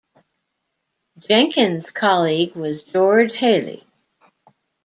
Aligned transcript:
Jenkins' 1.27 1.91
colleague 1.91 2.55
was 2.55 2.81
George 2.81 3.37
Hele. 3.37 3.83